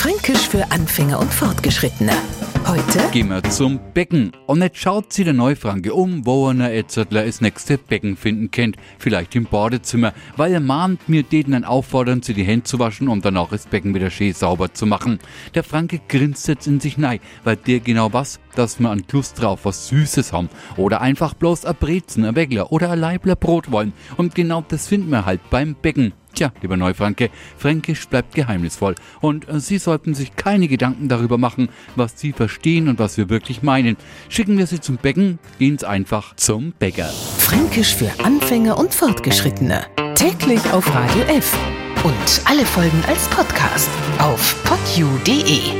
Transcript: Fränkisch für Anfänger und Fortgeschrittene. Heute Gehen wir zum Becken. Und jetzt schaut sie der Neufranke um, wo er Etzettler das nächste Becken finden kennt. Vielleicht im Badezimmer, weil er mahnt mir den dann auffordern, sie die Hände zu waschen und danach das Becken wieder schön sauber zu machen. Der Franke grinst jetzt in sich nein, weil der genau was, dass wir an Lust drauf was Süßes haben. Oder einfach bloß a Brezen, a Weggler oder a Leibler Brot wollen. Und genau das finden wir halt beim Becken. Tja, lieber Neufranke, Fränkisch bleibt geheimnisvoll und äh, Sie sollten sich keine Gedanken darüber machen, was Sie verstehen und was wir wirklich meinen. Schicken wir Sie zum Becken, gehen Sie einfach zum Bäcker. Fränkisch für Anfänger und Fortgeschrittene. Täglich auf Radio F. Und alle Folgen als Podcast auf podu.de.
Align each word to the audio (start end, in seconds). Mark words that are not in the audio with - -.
Fränkisch 0.00 0.48
für 0.48 0.70
Anfänger 0.70 1.20
und 1.20 1.30
Fortgeschrittene. 1.30 2.12
Heute 2.66 3.10
Gehen 3.12 3.28
wir 3.28 3.42
zum 3.42 3.78
Becken. 3.92 4.32
Und 4.46 4.62
jetzt 4.62 4.78
schaut 4.78 5.12
sie 5.12 5.24
der 5.24 5.34
Neufranke 5.34 5.92
um, 5.92 6.24
wo 6.24 6.48
er 6.48 6.74
Etzettler 6.74 7.26
das 7.26 7.42
nächste 7.42 7.76
Becken 7.76 8.16
finden 8.16 8.50
kennt. 8.50 8.76
Vielleicht 8.98 9.36
im 9.36 9.44
Badezimmer, 9.44 10.14
weil 10.38 10.54
er 10.54 10.60
mahnt 10.60 11.06
mir 11.10 11.22
den 11.22 11.50
dann 11.50 11.64
auffordern, 11.64 12.22
sie 12.22 12.32
die 12.32 12.44
Hände 12.44 12.64
zu 12.64 12.78
waschen 12.78 13.08
und 13.08 13.26
danach 13.26 13.50
das 13.50 13.66
Becken 13.66 13.94
wieder 13.94 14.08
schön 14.08 14.32
sauber 14.32 14.72
zu 14.72 14.86
machen. 14.86 15.18
Der 15.54 15.64
Franke 15.64 16.00
grinst 16.08 16.48
jetzt 16.48 16.66
in 16.66 16.80
sich 16.80 16.96
nein, 16.96 17.20
weil 17.44 17.56
der 17.56 17.80
genau 17.80 18.10
was, 18.14 18.40
dass 18.54 18.80
wir 18.80 18.88
an 18.88 19.04
Lust 19.12 19.38
drauf 19.38 19.60
was 19.64 19.88
Süßes 19.88 20.32
haben. 20.32 20.48
Oder 20.78 21.02
einfach 21.02 21.34
bloß 21.34 21.66
a 21.66 21.74
Brezen, 21.74 22.24
a 22.24 22.34
Weggler 22.34 22.72
oder 22.72 22.88
a 22.88 22.94
Leibler 22.94 23.36
Brot 23.36 23.70
wollen. 23.70 23.92
Und 24.16 24.34
genau 24.34 24.64
das 24.66 24.88
finden 24.88 25.10
wir 25.10 25.26
halt 25.26 25.42
beim 25.50 25.74
Becken. 25.74 26.14
Tja, 26.40 26.54
lieber 26.62 26.78
Neufranke, 26.78 27.28
Fränkisch 27.58 28.08
bleibt 28.08 28.34
geheimnisvoll 28.34 28.94
und 29.20 29.46
äh, 29.46 29.60
Sie 29.60 29.76
sollten 29.76 30.14
sich 30.14 30.36
keine 30.36 30.68
Gedanken 30.68 31.06
darüber 31.06 31.36
machen, 31.36 31.68
was 31.96 32.18
Sie 32.18 32.32
verstehen 32.32 32.88
und 32.88 32.98
was 32.98 33.18
wir 33.18 33.28
wirklich 33.28 33.62
meinen. 33.62 33.98
Schicken 34.30 34.56
wir 34.56 34.66
Sie 34.66 34.80
zum 34.80 34.96
Becken, 34.96 35.38
gehen 35.58 35.76
Sie 35.76 35.86
einfach 35.86 36.34
zum 36.36 36.72
Bäcker. 36.78 37.10
Fränkisch 37.36 37.94
für 37.94 38.10
Anfänger 38.24 38.78
und 38.78 38.94
Fortgeschrittene. 38.94 39.84
Täglich 40.14 40.64
auf 40.72 40.88
Radio 40.94 41.24
F. 41.24 41.54
Und 42.04 42.42
alle 42.46 42.64
Folgen 42.64 43.04
als 43.06 43.28
Podcast 43.28 43.90
auf 44.18 44.56
podu.de. 44.64 45.79